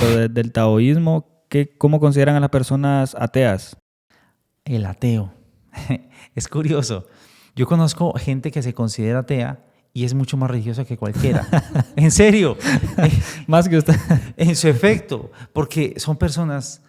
[0.00, 3.76] del taoísmo, ¿qué, ¿cómo consideran a las personas ateas?
[4.64, 5.32] El ateo.
[6.34, 7.06] es curioso.
[7.54, 11.46] Yo conozco gente que se considera atea y es mucho más religiosa que cualquiera.
[11.96, 12.56] en serio.
[13.46, 13.96] más que usted.
[14.36, 16.82] en su efecto, porque son personas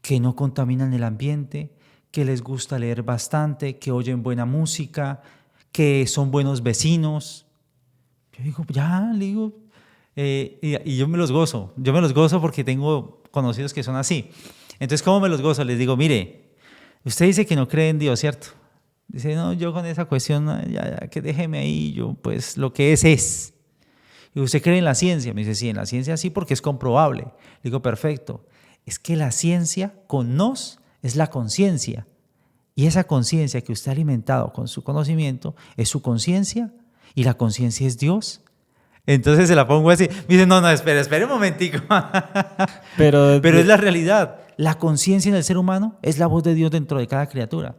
[0.00, 1.72] que no contaminan el ambiente,
[2.10, 5.22] que les gusta leer bastante, que oyen buena música,
[5.70, 7.46] que son buenos vecinos.
[8.36, 9.62] Yo digo, ya, le digo,
[10.16, 13.96] eh, y, yo me los gozo, yo me los gozo porque tengo conocidos que son
[13.96, 14.30] así.
[14.78, 15.64] Entonces, ¿cómo me los gozo?
[15.64, 16.50] Les digo, mire,
[17.04, 18.48] usted dice que no cree en Dios, ¿cierto?
[19.08, 22.92] Dice, no, yo con esa cuestión, ya, ya, que déjeme ahí, yo pues lo que
[22.92, 23.54] es es.
[24.34, 26.62] Y usted cree en la ciencia, me dice, sí, en la ciencia sí porque es
[26.62, 27.24] comprobable.
[27.24, 28.44] Le digo, perfecto.
[28.86, 32.06] Es que la ciencia con nos es la conciencia.
[32.74, 36.72] Y esa conciencia que usted ha alimentado con su conocimiento es su conciencia
[37.14, 38.40] y la conciencia es Dios.
[39.06, 40.08] Entonces se la pongo así.
[40.28, 41.78] Me dice, no, no, espera, espera un momentico.
[42.96, 44.36] Pero, Pero es la realidad.
[44.56, 47.76] La conciencia en el ser humano es la voz de Dios dentro de cada criatura.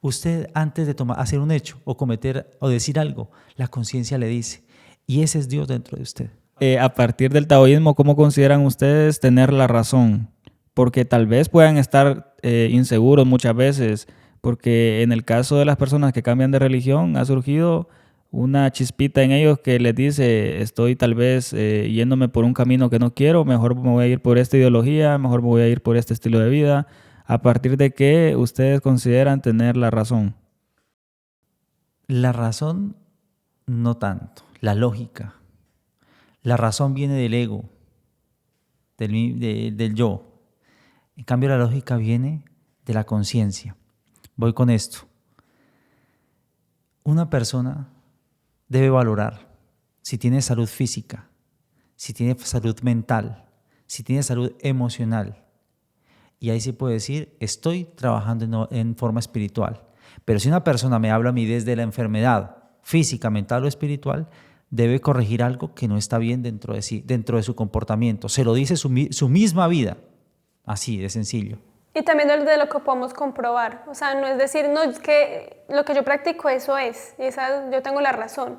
[0.00, 4.28] Usted antes de tomar, hacer un hecho o cometer o decir algo, la conciencia le
[4.28, 4.62] dice.
[5.06, 6.30] Y ese es Dios dentro de usted.
[6.60, 10.28] Eh, a partir del taoísmo, ¿cómo consideran ustedes tener la razón?
[10.72, 14.08] Porque tal vez puedan estar eh, inseguros muchas veces,
[14.40, 17.88] porque en el caso de las personas que cambian de religión ha surgido
[18.30, 22.88] una chispita en ellos que les dice, estoy tal vez eh, yéndome por un camino
[22.88, 25.68] que no quiero, mejor me voy a ir por esta ideología, mejor me voy a
[25.68, 26.86] ir por este estilo de vida,
[27.24, 30.36] a partir de qué ustedes consideran tener la razón.
[32.06, 32.96] La razón
[33.66, 35.34] no tanto, la lógica.
[36.42, 37.68] La razón viene del ego,
[38.96, 40.40] del, del yo.
[41.16, 42.44] En cambio, la lógica viene
[42.86, 43.76] de la conciencia.
[44.36, 45.00] Voy con esto.
[47.02, 47.88] Una persona
[48.70, 49.50] debe valorar
[50.00, 51.28] si tiene salud física,
[51.96, 53.44] si tiene salud mental,
[53.86, 55.44] si tiene salud emocional.
[56.38, 59.82] Y ahí se puede decir, estoy trabajando en, forma espiritual.
[60.24, 64.28] Pero si una persona me habla a mí desde la enfermedad física, mental o espiritual,
[64.70, 68.28] debe corregir algo que no está bien dentro de sí, dentro de su comportamiento.
[68.28, 69.98] Se lo dice su, su misma vida.
[70.64, 71.58] Así de sencillo.
[71.92, 73.84] Y también de lo que podemos comprobar.
[73.88, 77.24] O sea, no es decir, no, es que lo que yo practico eso es, y
[77.24, 78.58] esa, yo tengo la razón.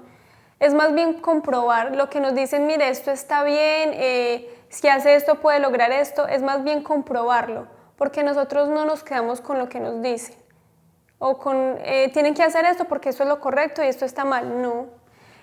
[0.61, 5.15] Es más bien comprobar lo que nos dicen, mire, esto está bien, eh, si hace
[5.15, 7.67] esto puede lograr esto, es más bien comprobarlo,
[7.97, 10.35] porque nosotros no nos quedamos con lo que nos dicen.
[11.17, 14.23] O con, eh, tienen que hacer esto porque eso es lo correcto y esto está
[14.23, 14.61] mal.
[14.61, 14.85] No.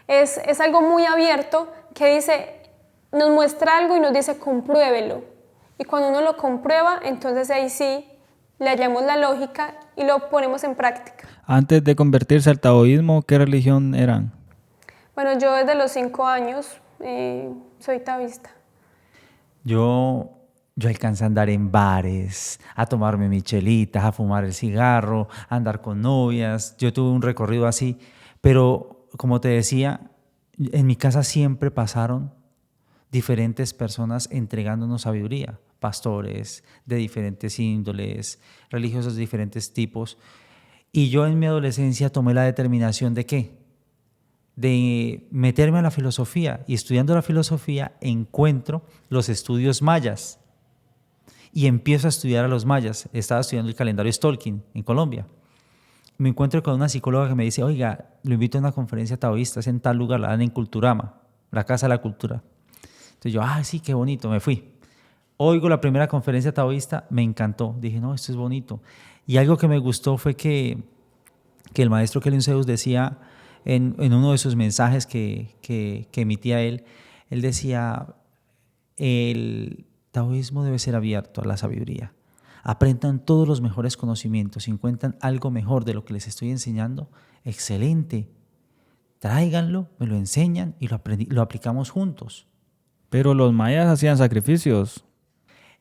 [0.06, 2.62] Es, es algo muy abierto que dice,
[3.10, 5.22] nos muestra algo y nos dice, compruébelo
[5.78, 8.04] y cuando uno lo comprueba, entonces ahí sí
[8.58, 11.28] le hallamos la lógica y lo ponemos en práctica.
[11.44, 14.37] Antes de convertirse al taoísmo, ¿qué religión eran?
[15.18, 18.54] Bueno, yo desde los cinco años eh, soy taoísta.
[19.64, 20.30] Yo,
[20.76, 25.80] yo alcancé a andar en bares, a tomarme michelitas, a fumar el cigarro, a andar
[25.80, 26.76] con novias.
[26.76, 27.98] Yo tuve un recorrido así,
[28.40, 30.02] pero como te decía,
[30.56, 32.32] en mi casa siempre pasaron
[33.10, 38.38] diferentes personas entregándonos sabiduría pastores de diferentes índoles,
[38.70, 40.16] religiosos de diferentes tipos.
[40.92, 43.57] Y yo en mi adolescencia tomé la determinación de qué?
[44.58, 46.64] De meterme a la filosofía.
[46.66, 50.40] Y estudiando la filosofía encuentro los estudios mayas.
[51.52, 53.08] Y empiezo a estudiar a los mayas.
[53.12, 55.26] Estaba estudiando el calendario Stolkin en Colombia.
[56.16, 59.60] Me encuentro con una psicóloga que me dice, oiga, lo invito a una conferencia taoísta,
[59.64, 61.20] en tal lugar, la dan en Culturama,
[61.52, 62.42] la Casa de la Cultura.
[63.10, 64.72] Entonces yo, ah, sí, qué bonito, me fui.
[65.36, 67.76] Oigo la primera conferencia taoísta, me encantó.
[67.78, 68.80] Dije, no, esto es bonito.
[69.28, 70.82] Y algo que me gustó fue que,
[71.72, 73.18] que el maestro Kelly Zeus decía
[73.64, 76.84] en, en, uno de sus mensajes que, que, que emitía él,
[77.30, 78.14] él decía,
[78.96, 82.12] el taoísmo debe ser abierto a la sabiduría.
[82.62, 87.10] Aprendan todos los mejores conocimientos, si encuentran algo mejor de lo que les estoy enseñando,
[87.44, 88.28] excelente.
[89.18, 92.46] Tráiganlo, me lo enseñan y lo, lo aplicamos juntos.
[93.10, 95.04] Pero los mayas hacían sacrificios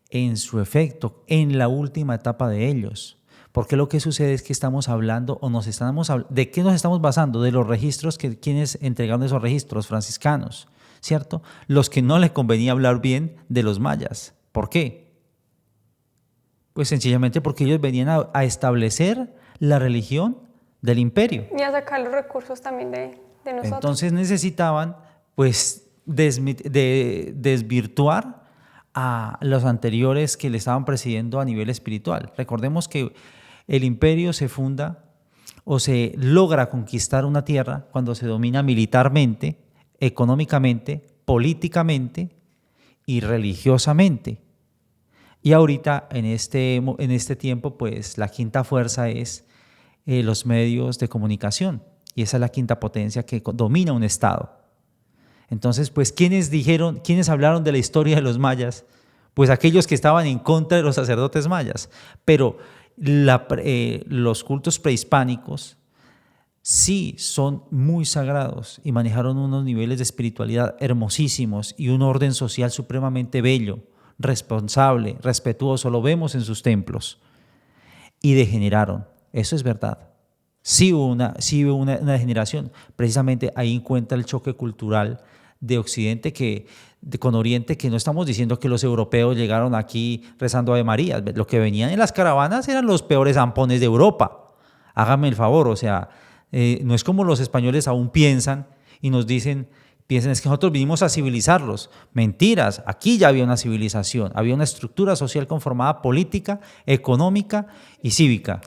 [0.10, 3.17] en su efecto en la última etapa de ellos.
[3.57, 7.01] Porque lo que sucede es que estamos hablando o nos estamos de qué nos estamos
[7.01, 10.68] basando de los registros que quienes entregaron esos registros franciscanos,
[11.01, 11.42] ¿cierto?
[11.65, 14.36] Los que no les convenía hablar bien de los mayas.
[14.51, 15.12] ¿Por qué?
[16.74, 20.38] Pues sencillamente porque ellos venían a, establecer la religión
[20.83, 21.48] del imperio.
[21.57, 23.74] Y a sacar los recursos también de, nosotros.
[23.74, 24.98] Entonces necesitaban
[25.33, 28.44] pues de, desvirtuar
[28.94, 32.31] a los anteriores que le estaban presidiendo a nivel espiritual.
[32.38, 33.13] Recordemos que
[33.68, 35.04] el imperio se funda
[35.64, 39.60] o se logra conquistar una tierra cuando se domina militarmente,
[40.00, 42.38] económicamente, políticamente
[43.06, 44.42] y religiosamente.
[45.42, 49.46] Y ahorita, en este, en este tiempo, pues la quinta fuerza es
[50.06, 51.84] eh, los medios de comunicación.
[52.16, 54.58] Y esa es la quinta potencia que domina un Estado.
[55.50, 58.86] Entonces, pues, ¿quiénes dijeron, quiénes hablaron de la historia de los mayas?
[59.34, 61.90] Pues aquellos que estaban en contra de los sacerdotes mayas.
[62.25, 62.58] Pero
[63.00, 65.78] eh, los cultos prehispánicos
[66.62, 72.72] sí son muy sagrados y manejaron unos niveles de espiritualidad hermosísimos y un orden social
[72.72, 73.80] supremamente bello,
[74.20, 75.90] responsable, respetuoso.
[75.90, 77.22] Lo vemos en sus templos.
[78.22, 79.06] Y degeneraron.
[79.32, 80.10] Eso es verdad.
[80.64, 82.72] Sí hubo una, sí hubo una, una degeneración.
[82.96, 85.22] Precisamente ahí encuentra el choque cultural
[85.60, 86.66] de Occidente que,
[87.19, 91.24] con Oriente, que no estamos diciendo que los europeos llegaron aquí rezando Ave María.
[91.33, 94.48] Lo que venían en las caravanas eran los peores zampones de Europa.
[94.94, 96.09] Hágame el favor, o sea,
[96.51, 98.68] eh, no es como los españoles aún piensan
[99.01, 99.69] y nos dicen,
[100.07, 101.89] piensan es que nosotros vinimos a civilizarlos.
[102.13, 107.68] Mentiras, aquí ya había una civilización, había una estructura social conformada política, económica
[108.01, 108.62] y cívica.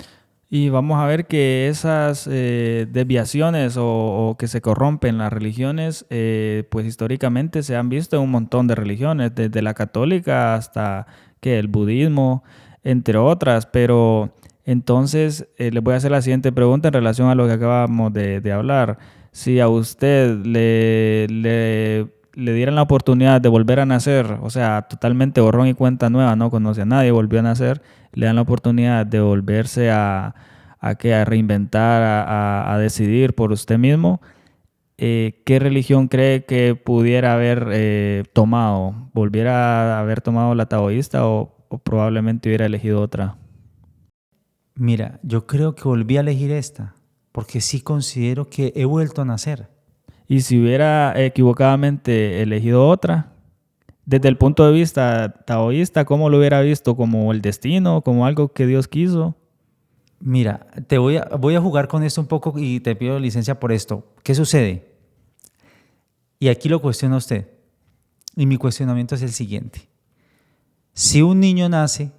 [0.53, 6.65] Y vamos a ver que esas eh, desviaciones o, que se corrompen las religiones, eh,
[6.71, 11.07] pues históricamente se han visto en un montón de religiones, desde la católica hasta
[11.39, 12.43] que el budismo,
[12.83, 13.67] entre otras.
[13.67, 17.53] Pero entonces eh, les voy a hacer la siguiente pregunta en relación a lo que
[17.53, 18.99] acabamos de, hablar.
[19.31, 22.09] Si a usted le,
[22.41, 26.37] le, dieran la oportunidad de volver a nacer, o sea, totalmente borrón y cuenta nueva,
[26.37, 27.83] no conoce a nadie, volvió a nacer
[28.13, 30.35] le dan la oportunidad de volverse a,
[30.81, 34.21] a, a reinventar, a, a, decidir por usted mismo,
[34.99, 39.11] eh, ¿qué religión cree que pudiera haber eh, tomado?
[39.15, 43.37] ¿Volviera a haber tomado la taoísta o, o, probablemente hubiera elegido otra?
[44.75, 46.95] Mira, yo creo que volví a elegir esta,
[47.33, 49.69] porque sí considero que he vuelto a nacer.
[50.31, 53.33] ¿Y si hubiera equivocadamente elegido otra?
[54.07, 56.97] desde el punto de vista taoísta, ¿cómo lo hubiera visto?
[56.97, 58.03] ¿Como el destino?
[58.03, 59.37] ¿Como algo que Dios quiso?
[60.21, 63.59] Mira, te voy a, voy a jugar con esto un poco y te pido licencia
[63.59, 64.05] por esto.
[64.23, 64.97] ¿Qué sucede?
[66.39, 67.49] Y aquí lo cuestiona usted.
[68.37, 69.89] Y mi cuestionamiento es el siguiente.
[70.93, 72.13] Si un niño nace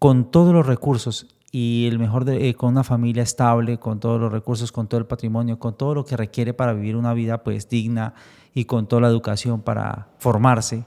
[0.00, 4.30] con todos los recursos y el mejor eh, con una familia estable, con todos los
[4.30, 7.68] recursos, con todo el patrimonio, con todo lo que requiere para vivir una vida pues
[7.68, 8.14] digna
[8.52, 10.84] y con toda la educación para formarse.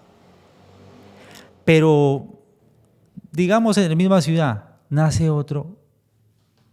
[1.66, 2.28] Pero
[3.31, 5.78] digamos en la misma ciudad nace otro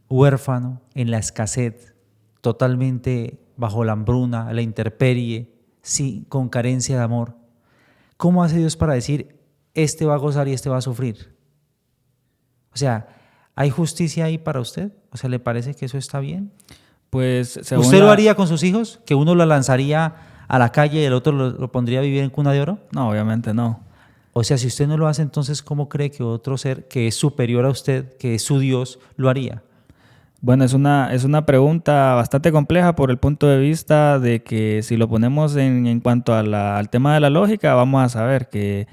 [0.09, 1.95] huérfano en la escasez,
[2.41, 5.53] totalmente bajo la hambruna, la intemperie,
[5.83, 7.37] sí, con carencia de amor.
[8.17, 9.39] ¿Cómo hace Dios para decir,
[9.75, 11.37] este va a gozar y este va a sufrir?
[12.73, 13.18] O sea,
[13.59, 14.93] ¿Hay justicia ahí para usted?
[15.11, 16.53] O sea, ¿le parece que eso está bien?
[17.11, 19.01] Pues, ¿Usted lo haría con sus hijos?
[19.05, 20.15] ¿Que uno lo lanzaría
[20.47, 22.79] a la calle y el otro lo, pondría a vivir en cuna de oro?
[22.93, 23.81] No, obviamente no.
[24.33, 27.17] O sea, si usted no lo hace, entonces, ¿cómo cree que otro ser que es
[27.17, 29.65] superior a usted, que es su Dios, lo haría?
[30.41, 34.85] Bueno, es una, es una pregunta bastante compleja por el punto de vista de que
[34.85, 38.09] si lo ponemos en, en cuanto a la, al tema de la lógica, vamos a
[38.09, 38.87] saber que,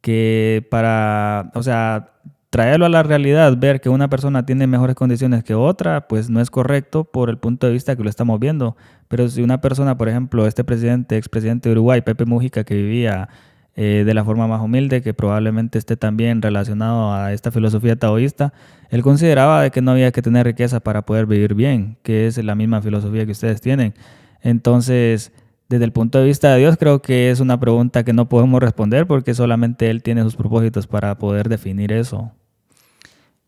[0.00, 2.12] que para, o sea,
[2.50, 6.40] traerlo a la realidad, ver que una persona tiene mejores condiciones que otra, pues no
[6.40, 8.76] es correcto por el punto de vista que lo estamos viendo.
[9.08, 13.28] Pero si una persona, por ejemplo, este presidente, expresidente de Uruguay, Pepe Mujica, que vivía
[13.74, 18.52] eh, de la forma más humilde, que probablemente esté también relacionado a esta filosofía taoísta,
[18.90, 22.42] él consideraba de que no había que tener riqueza para poder vivir bien, que es
[22.42, 23.94] la misma filosofía que ustedes tienen.
[24.40, 25.32] Entonces,
[25.68, 28.60] desde el punto de vista de Dios, creo que es una pregunta que no podemos
[28.60, 32.32] responder porque solamente Él tiene sus propósitos para poder definir eso.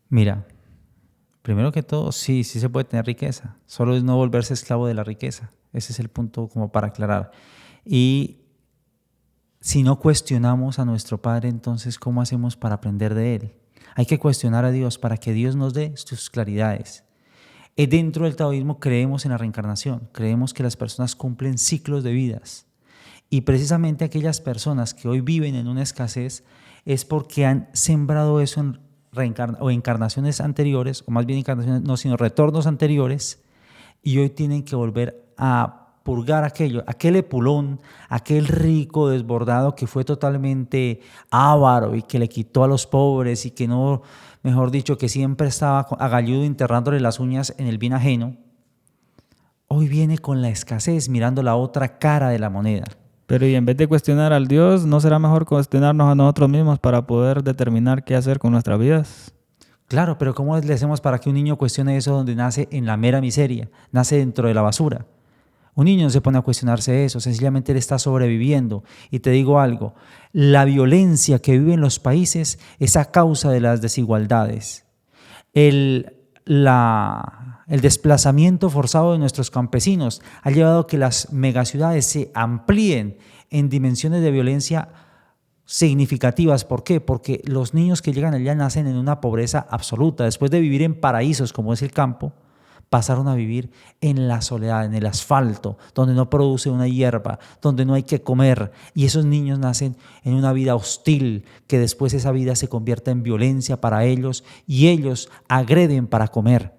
[0.09, 0.45] Mira,
[1.41, 3.55] primero que todo, sí, sí se puede tener riqueza.
[3.65, 5.51] Solo es no volverse esclavo de la riqueza.
[5.71, 7.31] Ese es el punto como para aclarar.
[7.85, 8.39] Y
[9.61, 13.53] si no cuestionamos a nuestro Padre, entonces, ¿cómo hacemos para aprender de Él?
[13.95, 17.03] Hay que cuestionar a Dios para que Dios nos dé sus claridades.
[17.75, 22.11] Y dentro del taoísmo creemos en la reencarnación, creemos que las personas cumplen ciclos de
[22.11, 22.65] vidas.
[23.29, 26.43] Y precisamente aquellas personas que hoy viven en una escasez
[26.85, 28.79] es porque han sembrado eso en
[29.59, 29.69] o
[30.39, 33.41] anteriores, o más bien encarnaciones, no, sino retornos anteriores,
[34.03, 40.05] y hoy tienen que volver a purgar aquello, aquel epulón, aquel rico desbordado que fue
[40.05, 44.01] totalmente avaro y que le quitó a los pobres y que no,
[44.43, 48.37] mejor dicho, que siempre estaba agalludo enterrándole las uñas en el bien ajeno,
[49.67, 52.85] hoy viene con la escasez mirando la otra cara de la moneda.
[53.27, 56.79] Pero y en vez de cuestionar al Dios, ¿no será mejor cuestionarnos a nosotros mismos
[56.79, 59.33] para poder determinar qué hacer con nuestras vidas?
[59.87, 62.97] Claro, pero ¿cómo le hacemos para que un niño cuestione eso donde nace en la
[62.97, 65.05] mera miseria, nace dentro de la basura?
[65.75, 68.83] Un niño no se pone a cuestionarse eso, sencillamente él está sobreviviendo.
[69.11, 69.95] Y te digo algo,
[70.31, 74.85] la violencia que viven los países es a causa de las desigualdades.
[75.53, 76.13] El,
[76.45, 83.17] el desplazamiento forzado de nuestros campesinos ha llevado a que las megaciudades se amplíen
[83.49, 84.89] en dimensiones de violencia
[85.65, 86.65] significativas.
[86.65, 86.99] ¿Por qué?
[86.99, 90.23] Porque los niños que llegan allá nacen en una pobreza absoluta.
[90.23, 92.33] Después de vivir en paraísos como es el campo,
[92.89, 97.85] pasaron a vivir en la soledad, en el asfalto, donde no produce una hierba, donde
[97.85, 98.71] no hay que comer.
[98.93, 103.23] Y esos niños nacen en una vida hostil, que después esa vida se convierte en
[103.23, 106.77] violencia para ellos y ellos agreden para comer.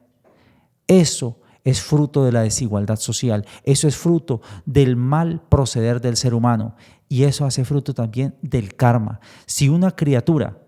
[0.86, 6.34] Eso es fruto de la desigualdad social, eso es fruto del mal proceder del ser
[6.34, 6.74] humano
[7.08, 9.20] y eso hace fruto también del karma.
[9.46, 10.58] Si una criatura,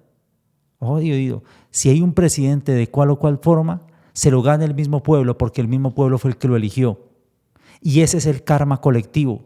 [0.78, 3.80] odio, oído, si hay un presidente de cual o cual forma,
[4.12, 7.08] se lo gana el mismo pueblo porque el mismo pueblo fue el que lo eligió.
[7.80, 9.44] Y ese es el karma colectivo.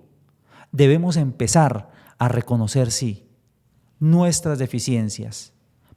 [0.73, 3.27] Debemos empezar a reconocer, sí,
[3.99, 5.53] nuestras deficiencias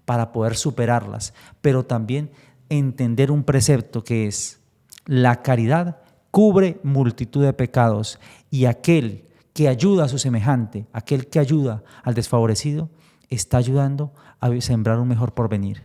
[0.06, 2.32] para poder superarlas, pero también
[2.70, 4.60] entender un precepto que es
[5.06, 11.40] la caridad cubre multitud de pecados y aquel que ayuda a su semejante, aquel que
[11.40, 12.90] ayuda al desfavorecido,
[13.30, 15.84] está ayudando a sembrar un mejor porvenir.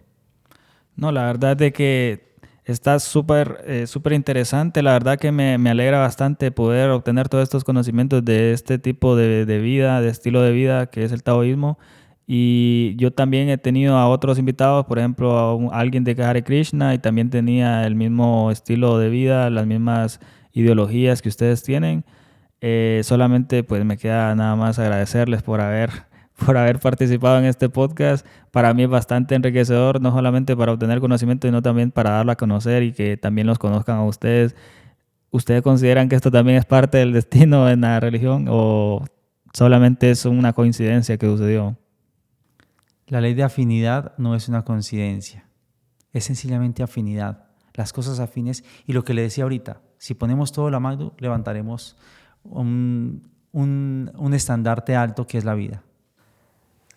[0.96, 2.33] No, la verdad es que
[2.64, 4.82] está súper eh, interesante.
[4.82, 9.16] La verdad que me, me, alegra bastante poder obtener todos estos conocimientos de este tipo
[9.16, 11.78] de, de, vida, de estilo de vida que es el taoísmo.
[12.26, 16.94] Y yo también he tenido a otros invitados, por ejemplo, a, alguien de Hare Krishna
[16.94, 20.20] y también tenía el mismo estilo de vida, las mismas
[20.52, 22.04] ideologías que ustedes tienen.
[22.62, 25.90] Eh, solamente pues me queda nada más agradecerles por haber,
[26.38, 28.26] por haber participado en este podcast.
[28.50, 32.36] Para mí es bastante enriquecedor, no solamente para obtener conocimiento, sino también para darlo a
[32.36, 34.54] conocer y que también los conozcan a ustedes.
[35.30, 39.04] ¿Ustedes consideran que esto también es parte del destino en la religión o
[39.52, 41.76] solamente es una coincidencia que sucedió?
[43.06, 45.46] La ley de afinidad no es una coincidencia,
[46.12, 50.70] es sencillamente afinidad, las cosas afines y lo que le decía ahorita, si ponemos todo
[50.70, 51.96] la mano, levantaremos
[52.44, 55.82] un, un, estandarte alto que es la vida.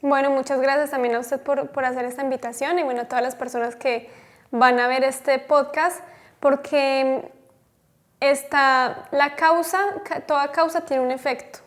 [0.01, 3.23] Bueno, muchas gracias también a usted por, por hacer esta invitación y bueno, a todas
[3.23, 4.09] las personas que
[4.51, 6.01] van a ver este podcast,
[6.39, 7.31] porque
[8.19, 9.79] esta, la causa,
[10.27, 11.59] toda causa tiene un efecto.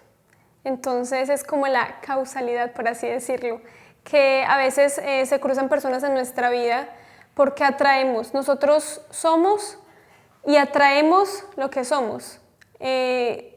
[0.64, 3.60] Entonces es como la causalidad, por así decirlo
[4.04, 6.88] que a veces eh, se cruzan personas en nuestra vida
[7.34, 8.34] porque atraemos.
[8.34, 9.78] Nosotros somos
[10.46, 12.40] y atraemos lo que somos.
[12.78, 13.49] Eh,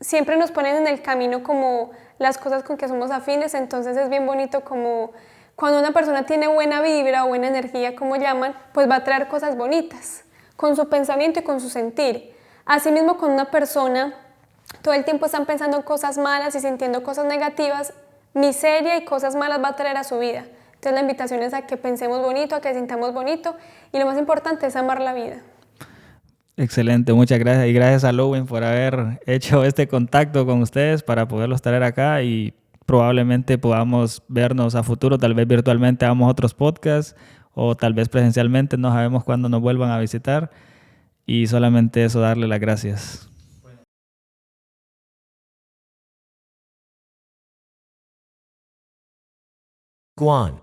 [0.00, 4.08] siempre nos ponen en el camino como las cosas con que somos afines, entonces es
[4.08, 5.12] bien bonito como
[5.56, 9.28] cuando una persona tiene buena vibra o buena energía, como llaman, pues va a traer
[9.28, 10.24] cosas bonitas
[10.56, 12.34] con su pensamiento y con su sentir.
[12.64, 14.14] Asimismo, con una persona
[14.82, 17.92] todo el tiempo están pensando en cosas malas y sintiendo cosas negativas,
[18.32, 20.44] miseria y cosas malas va a traer a su vida.
[20.74, 23.54] Entonces la invitación es a que pensemos bonito, a que sintamos bonito
[23.92, 25.42] y lo más importante es amar la vida.
[26.60, 27.68] Excelente, muchas gracias.
[27.68, 32.22] Y gracias a Lowen por haber hecho este contacto con ustedes para poderlos traer acá
[32.22, 32.52] y
[32.84, 37.16] probablemente podamos vernos a futuro, tal vez virtualmente hagamos otros podcasts
[37.54, 40.50] o tal vez presencialmente, no sabemos cuándo nos vuelvan a visitar.
[41.24, 43.30] Y solamente eso darle las gracias.
[50.16, 50.60] Guan